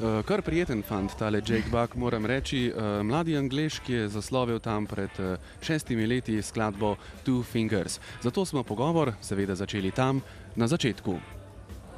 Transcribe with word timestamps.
Uh, 0.00 0.22
kar 0.24 0.40
prijeten 0.40 0.80
fant, 0.82 1.12
tale 1.18 1.42
Jake 1.44 1.68
Buck, 1.68 1.94
moram 1.94 2.24
reči. 2.26 2.70
Uh, 2.72 3.02
mladi 3.04 3.34
angliš, 3.36 3.82
ki 3.84 3.92
je 3.92 4.06
zaslovil 4.08 4.56
tam 4.58 4.86
pred 4.88 5.12
uh, 5.20 5.34
šestimi 5.60 6.06
leti 6.08 6.38
skladbo 6.42 6.94
Two 7.24 7.42
Fingers. 7.44 7.98
Zato 8.22 8.44
smo 8.44 8.62
pogovor 8.64 9.12
seveda 9.20 9.54
začeli 9.54 9.90
tam, 9.90 10.22
na 10.56 10.66
začetku. 10.66 11.12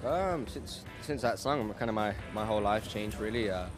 Um, 0.03 0.47
since 0.51 0.83
since 1.07 1.23
that 1.23 1.39
song, 1.39 1.71
kind 1.79 1.91
of 1.91 1.95
my, 1.95 2.11
my 2.35 2.45
whole 2.45 2.75
life 2.75 2.91
changed 2.91 3.21
really. 3.21 3.51
Uh, 3.51 3.71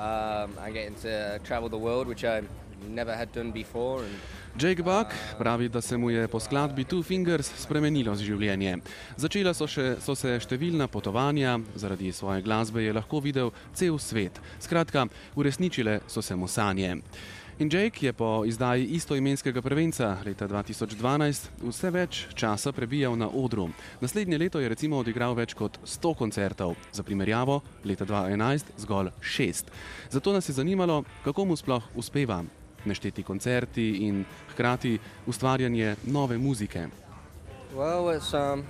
um, 0.00 0.56
I'm 0.56 0.72
getting 0.72 0.96
to 1.02 1.38
travel 1.44 1.68
the 1.68 1.76
world, 1.76 2.08
which 2.08 2.24
I 2.24 2.40
never 2.88 3.12
had 3.12 3.32
done 3.32 3.52
before. 3.52 4.00
And, 4.04 4.16
Jake 4.60 4.82
Buck 4.82 5.14
pravi, 5.38 5.68
da 5.68 5.80
se 5.80 5.96
mu 5.96 6.10
je 6.10 6.28
po 6.28 6.40
skladbi 6.40 6.84
Two 6.84 7.02
Fingers 7.02 7.48
spremenilo 7.56 8.12
življenje. 8.14 8.76
Začela 9.16 9.54
so, 9.56 9.64
še, 9.64 9.96
so 10.04 10.12
se 10.14 10.34
številna 10.44 10.90
potovanja, 10.92 11.56
zaradi 11.74 12.12
svoje 12.12 12.44
glasbe 12.44 12.84
je 12.84 12.92
lahko 12.92 13.22
videl 13.24 13.48
cel 13.72 13.96
svet. 13.96 14.36
Skratka, 14.60 15.06
uresničile 15.40 16.02
so 16.06 16.20
se 16.20 16.36
mu 16.36 16.50
sanje. 16.52 16.98
In 17.64 17.72
Jake 17.72 18.06
je 18.06 18.12
po 18.12 18.44
izdaji 18.44 18.92
istoimenskega 18.92 19.62
prvenca 19.64 20.18
leta 20.26 20.48
2012 20.48 21.50
vse 21.64 21.90
več 21.90 22.22
časa 22.36 22.72
prebijal 22.76 23.16
na 23.16 23.32
odru. 23.32 23.70
Naslednje 24.04 24.38
leto 24.38 24.60
je 24.60 24.68
recimo 24.68 25.00
odigral 25.00 25.32
več 25.38 25.56
kot 25.56 25.80
100 25.84 26.16
koncertov, 26.18 26.76
za 26.92 27.02
primerjavo 27.02 27.62
leta 27.88 28.04
2011 28.04 28.76
zgolj 28.84 29.14
6. 29.20 29.72
Zato 30.12 30.32
nas 30.32 30.48
je 30.48 30.60
zanimalo, 30.60 31.04
kako 31.24 31.48
mu 31.48 31.56
sploh 31.56 31.88
uspeva 31.96 32.42
nešteti 32.84 33.22
koncerti 33.22 33.90
in 34.06 34.24
hkrati 34.52 34.98
ustvarjanje 35.26 35.96
nove 36.06 36.38
muzike. 36.38 36.88
well, 37.74 38.10
it's 38.10 38.34
um, 38.34 38.64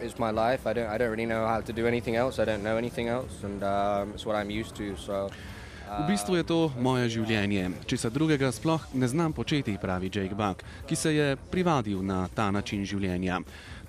it's 0.00 0.18
my 0.18 0.30
life. 0.30 0.66
I 0.66 0.72
don't 0.72 0.88
I 0.88 0.98
don't 0.98 1.10
really 1.10 1.26
know 1.26 1.46
how 1.46 1.60
to 1.60 1.72
do 1.72 1.86
anything 1.86 2.16
else. 2.16 2.38
I 2.42 2.44
don't 2.44 2.62
know 2.62 2.76
anything 2.76 3.08
else, 3.08 3.44
and 3.44 3.62
um, 3.62 4.12
it's 4.14 4.26
what 4.26 4.36
I'm 4.36 4.50
used 4.50 4.76
to. 4.76 4.96
So. 4.96 5.30
V 5.90 6.06
bistvu 6.06 6.36
je 6.36 6.44
to 6.46 6.70
moje 6.78 7.08
življenje. 7.10 7.70
Česa 7.86 8.12
drugega 8.14 8.52
sploh 8.54 8.78
ne 8.94 9.08
znam 9.10 9.32
početi, 9.32 9.74
pravi 9.74 10.06
Jake 10.06 10.34
Buck, 10.38 10.62
ki 10.86 10.96
se 10.96 11.14
je 11.14 11.36
privadil 11.50 11.98
na 12.02 12.28
ta 12.34 12.50
način 12.50 12.84
življenja. 12.86 13.40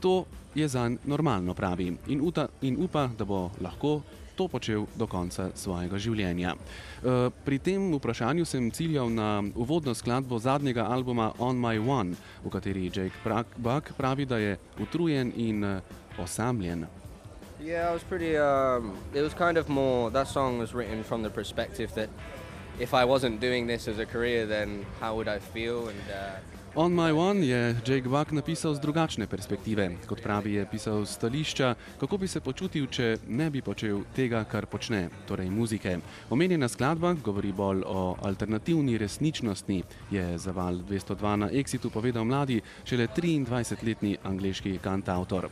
To 0.01 0.25
je 0.55 0.65
zanj 0.67 0.97
normalno, 1.05 1.53
pravi, 1.53 1.93
in, 2.07 2.21
uta, 2.25 2.47
in 2.61 2.81
upa, 2.81 3.05
da 3.17 3.25
bo 3.25 3.51
lahko 3.61 4.01
to 4.41 4.47
počel 4.49 4.89
do 4.97 5.05
konca 5.05 5.51
svojega 5.53 6.01
življenja. 6.01 6.55
E, 6.57 7.29
pri 7.45 7.57
tem 7.61 7.91
vprašanju 7.93 8.45
sem 8.49 8.71
ciljal 8.73 9.11
na 9.13 9.43
uvodno 9.53 9.93
skladbo 9.93 10.39
zadnjega 10.41 10.87
albuma 10.89 11.31
On 11.37 11.53
My 11.53 11.77
One, 11.77 12.17
v 12.41 12.49
kateri 12.49 12.89
Jake 12.89 13.13
Buck 13.57 13.93
pravi, 13.97 14.25
da 14.25 14.41
je 14.41 14.57
utrujen 14.81 15.29
in 15.37 15.63
e, 15.63 15.75
osamljen. 16.17 16.87
Yeah, 17.61 17.89
I 17.89 17.93
was 17.93 18.01
pretty. 18.01 18.33
Um, 18.37 18.97
it 19.13 19.21
was 19.21 19.35
kind 19.37 19.57
of 19.57 19.69
more. 19.69 20.09
That 20.09 20.27
song 20.27 20.57
was 20.57 20.73
written 20.73 21.03
from 21.03 21.21
the 21.21 21.29
perspective 21.29 21.93
that 21.93 22.09
if 22.79 22.95
I 22.95 23.05
wasn't 23.05 23.39
doing 23.39 23.67
this 23.67 23.87
as 23.87 23.99
a 23.99 24.05
career, 24.05 24.47
then 24.47 24.83
how 24.99 25.13
would 25.15 25.27
I 25.27 25.37
feel? 25.37 25.89
And 25.89 26.01
uh, 26.09 26.41
On 26.75 26.93
My 26.93 27.11
One 27.11 27.45
je 27.45 27.75
Jake 27.85 28.09
Buck 28.09 28.31
napisal 28.31 28.71
z 28.75 28.79
drugačne 28.79 29.27
perspektive. 29.27 29.91
Kot 30.07 30.21
pravi, 30.23 30.53
je 30.53 30.63
pisal 30.71 31.03
z 31.03 31.11
stališča, 31.19 31.75
kako 31.99 32.17
bi 32.17 32.27
se 32.31 32.39
počutil, 32.39 32.87
če 32.87 33.17
ne 33.27 33.49
bi 33.51 33.59
počel 33.59 34.05
tega, 34.15 34.45
kar 34.47 34.65
počne, 34.71 35.09
torej 35.27 35.51
muzike. 35.51 35.97
Omenjena 36.31 36.71
skladba 36.71 37.11
govori 37.19 37.51
bolj 37.51 37.83
o 37.83 38.15
alternativni 38.23 38.95
resničnosti, 38.97 39.83
je 40.15 40.37
za 40.37 40.51
val 40.55 40.79
202 40.79 41.35
na 41.35 41.51
Exitu 41.51 41.91
povedal 41.91 42.23
mladi, 42.23 42.61
šele 42.87 43.09
23-letni 43.11 44.15
angliški 44.23 44.79
kantautor. 44.79 45.49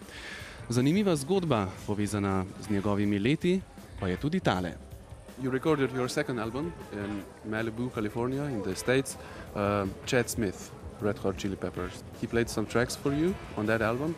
Zanimiva 0.70 1.20
zgodba, 1.20 1.68
povezana 1.84 2.46
z 2.64 2.72
njegovimi 2.72 3.20
leti, 3.20 3.60
pa 4.00 4.08
je 4.08 4.18
tudi 4.18 4.40
tale. 4.40 4.78
You 5.44 5.52
recorded 5.52 5.92
your 5.92 6.08
second 6.08 6.40
album 6.40 6.72
in 6.94 7.24
Malibu, 7.52 7.90
California, 7.94 8.48
in 8.50 8.62
the 8.62 8.76
States. 8.76 9.18
Uh, 9.56 9.88
Chad 10.06 10.30
Smith, 10.30 10.79
Red 11.02 11.18
Hot 11.20 11.38
Chili 11.38 11.56
Peppers. 11.56 12.04
He 12.20 12.28
played 12.28 12.50
some 12.50 12.66
tracks 12.66 12.96
for 12.96 13.14
you 13.14 13.36
on 13.58 13.66
that 13.68 13.82
album. 13.82 14.16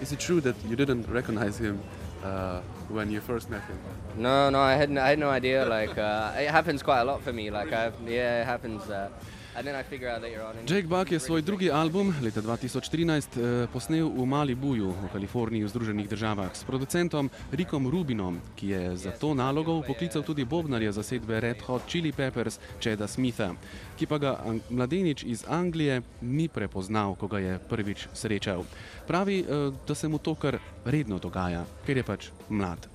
Is 0.00 0.12
it 0.12 0.20
true 0.20 0.40
that 0.40 0.56
you 0.66 0.76
didn't 0.76 1.08
recognize 1.08 1.58
him 1.58 1.80
uh, 2.24 2.60
when 2.88 3.10
you 3.10 3.20
first 3.20 3.50
met 3.50 3.62
him? 3.62 3.78
no, 4.16 4.50
no, 4.50 4.60
I 4.60 4.74
had 4.74 4.90
no, 4.90 5.00
I 5.00 5.08
had 5.10 5.18
no 5.18 5.30
idea. 5.30 5.64
Like 5.66 5.96
uh, 5.98 6.32
it 6.38 6.50
happens 6.50 6.82
quite 6.82 7.00
a 7.00 7.04
lot 7.04 7.22
for 7.22 7.32
me. 7.32 7.50
Like 7.50 7.72
I've 7.72 7.94
yeah, 8.06 8.42
it 8.42 8.46
happens. 8.46 8.88
Uh, 8.90 9.08
and 9.54 9.66
then 9.66 9.74
I 9.74 9.82
figure 9.82 10.08
out 10.08 10.22
later 10.22 10.42
on. 10.42 10.56
and 10.58 10.68
Jake 10.68 10.88
Buck 10.88 11.12
je 11.12 11.20
svoj 11.20 11.42
drugi 11.42 11.70
album 11.70 12.14
leta 12.22 12.40
2013 12.40 13.64
eh, 13.64 13.68
posnel 13.72 14.08
v 14.08 14.26
Malibuju 14.26 14.88
v 14.90 15.08
Kaliforniji 15.12 15.64
v 15.64 15.68
Združenih 15.68 16.08
državah 16.08 16.56
s 16.56 16.64
producentom 16.64 17.30
Rickom 17.52 17.86
Rubinom, 17.86 18.40
ki 18.56 18.68
je 18.68 18.96
za 18.96 19.10
to 19.10 19.34
nalogo 19.34 19.82
poklical 19.86 20.22
tudi 20.22 20.44
bobnarja 20.44 20.92
zasedbe 20.92 21.40
Red 21.40 21.60
Hot 21.68 21.82
Chili 21.86 22.12
Peppers 22.12 22.58
Cheda 22.80 23.06
Smitha, 23.08 23.52
ki 23.96 24.06
pa 24.06 24.18
ga 24.18 24.32
mladenič 24.70 25.24
iz 25.24 25.44
Anglije 25.48 26.02
ni 26.20 26.48
prepoznal, 26.48 27.14
ko 27.14 27.28
ga 27.28 27.38
je 27.38 27.58
prvič 27.68 28.08
srečal. 28.12 28.64
Pravi, 29.06 29.40
eh, 29.40 29.72
da 29.88 29.94
se 29.94 30.08
mu 30.08 30.18
to 30.18 30.34
kar 30.34 30.58
redno 30.84 31.18
dogaja, 31.18 31.64
ker 31.86 31.96
je 31.96 32.04
pač 32.06 32.30
mlad. 32.48 32.88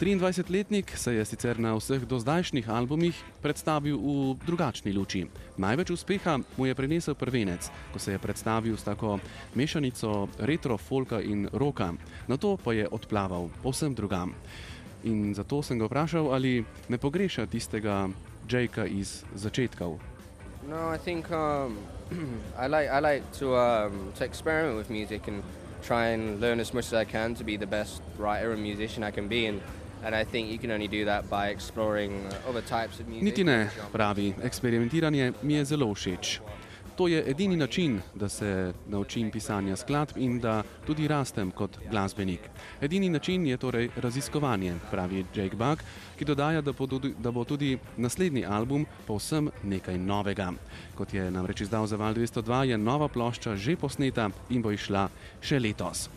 23-letnik 0.00 0.96
se 0.96 1.14
je 1.14 1.24
sicer 1.24 1.58
na 1.58 1.74
vseh 1.78 2.02
dozdajšnjih 2.02 2.66
albumih 2.68 3.14
predstavil 3.42 3.94
v 3.96 4.34
drugačni 4.46 4.92
luči. 4.92 5.26
Največ 5.56 5.90
uspeha 5.94 6.38
mu 6.56 6.66
je 6.66 6.74
prinesel 6.74 7.14
prvenec, 7.14 7.70
ko 7.92 7.98
se 7.98 8.12
je 8.12 8.18
predstavil 8.18 8.76
s 8.76 8.82
tako 8.82 9.18
mešanico 9.54 10.28
retro 10.38 10.78
folka 10.78 11.22
in 11.22 11.46
roka, 11.52 11.94
na 12.26 12.36
to 12.36 12.56
pa 12.58 12.74
je 12.74 12.88
odplaval 12.90 13.48
povsem 13.62 13.94
drugam. 13.94 14.34
In 15.04 15.34
zato 15.34 15.62
sem 15.62 15.78
ga 15.78 15.86
vprašal, 15.86 16.34
ali 16.34 16.64
ne 16.88 16.98
pogreša 16.98 17.46
tistega 17.46 18.08
Jakea 18.50 18.86
iz 18.86 19.22
začetkov. 19.34 20.00
No, 20.68 20.90
I 20.94 20.98
think 20.98 21.30
um, 21.30 21.78
I 22.58 22.66
like 22.66 22.88
I 22.90 23.00
like 23.00 23.24
to 23.38 23.54
um, 23.54 24.12
to 24.18 24.24
experiment 24.24 24.76
with 24.76 24.90
music 24.90 25.28
and 25.28 25.42
try 25.86 26.14
and 26.14 26.40
learn 26.40 26.60
as 26.60 26.74
much 26.74 26.86
as 26.86 26.94
I 26.94 27.04
can 27.04 27.34
to 27.34 27.44
be 27.44 27.56
the 27.56 27.66
best 27.66 28.02
writer 28.18 28.52
and 28.52 28.62
musician 28.62 29.04
I 29.04 29.10
can 29.10 29.28
be, 29.28 29.46
and 29.46 29.60
and 30.04 30.14
I 30.14 30.24
think 30.24 30.50
you 30.50 30.58
can 30.58 30.70
only 30.70 30.88
do 30.88 31.04
that 31.04 31.30
by 31.30 31.48
exploring 31.48 32.12
other 32.48 32.60
types 32.60 33.00
of 33.00 33.08
music. 33.08 33.24
Niti 33.24 33.44
ne, 33.44 33.70
pravi, 33.92 34.34
eksperimentiranje 34.44 35.32
mi 35.42 35.54
je 35.54 35.64
zelo 35.64 35.94
všeč. 35.94 36.40
To 36.96 37.08
je 37.08 37.30
edini 37.30 37.56
način, 37.56 38.00
da 38.14 38.28
se 38.28 38.72
naučim 38.86 39.30
pisanja 39.30 39.76
skladb 39.76 40.16
in 40.16 40.38
da 40.40 40.62
tudi 40.86 41.08
rastem 41.08 41.50
kot 41.50 41.78
glasbenik. 41.90 42.40
Edini 42.80 43.08
način 43.08 43.46
je 43.46 43.56
torej 43.56 43.88
raziskovanje, 43.96 44.74
pravi 44.90 45.24
Jake 45.34 45.56
Buck, 45.56 45.82
ki 46.18 46.24
dodaja, 46.24 46.60
da 46.60 46.72
bo 46.72 46.86
tudi, 46.86 47.14
da 47.18 47.30
bo 47.30 47.44
tudi 47.44 47.78
naslednji 47.96 48.46
album 48.46 48.86
povsem 49.06 49.50
nekaj 49.62 49.98
novega. 49.98 50.52
Kot 50.94 51.14
je 51.14 51.30
namreč 51.30 51.60
izdal 51.60 51.86
za 51.86 51.96
Val 51.96 52.14
202, 52.14 52.62
je 52.62 52.78
nova 52.78 53.08
plošča 53.08 53.56
že 53.56 53.76
posneta 53.76 54.30
in 54.50 54.62
bo 54.62 54.70
išla 54.70 55.08
še 55.42 55.58
letos. 55.58 56.08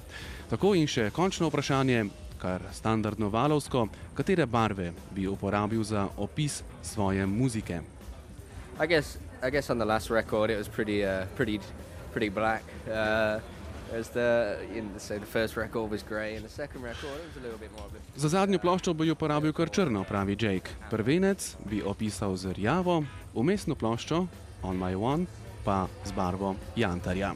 Tako 0.49 0.75
in 0.75 0.87
še 0.87 1.09
končno 1.09 1.49
vprašanje, 1.49 2.05
kar 2.37 2.61
standardno 2.73 3.29
valovsko, 3.29 3.87
katere 4.13 4.45
barve 4.45 4.93
bi 5.11 5.27
uporabil 5.27 5.83
za 5.83 6.07
opis 6.17 6.63
svoje 6.83 7.25
muzike. 7.25 7.81
I 8.79 8.87
guess 8.87 9.17
I 9.43 9.49
guess 9.49 9.69
on 9.69 9.77
the 9.77 9.85
last 9.85 10.09
record 10.09 10.49
it 10.49 10.57
was 10.57 10.67
pretty 10.67 11.05
uh, 11.05 11.25
pretty 11.35 11.59
pretty 12.11 12.29
black. 12.29 12.63
Uh, 12.89 13.39
as 13.93 14.09
the 14.09 14.57
you 14.73 14.81
know, 14.81 14.97
so 14.97 15.17
the 15.17 15.25
first 15.25 15.55
record 15.55 15.89
was 15.89 16.03
grey, 16.03 16.35
and 16.35 16.43
the 16.43 16.49
second 16.49 16.81
record 16.81 17.15
it 17.23 17.27
was 17.27 17.37
a 17.37 17.43
little 17.45 17.59
bit 17.59 17.71
more 17.71 17.85
of 17.85 17.93
a 17.93 18.19
Za 18.19 18.27
zadnjo 18.27 18.59
ploščo 18.59 18.93
bi 18.93 19.11
uporabil 19.11 19.53
kar 19.53 19.69
črno, 19.69 20.03
pravi 20.03 20.35
Jake. 20.35 20.69
Prvenec 20.89 21.55
bi 21.69 21.81
opisal 21.81 22.35
z 22.35 22.53
rjavo, 22.53 23.03
umestno 23.33 23.75
ploščo 23.75 24.27
On 24.63 24.77
My 24.77 24.95
One 24.95 25.25
pa 25.63 25.87
z 26.05 26.11
barvo 26.11 26.55
jantarja. 26.75 27.33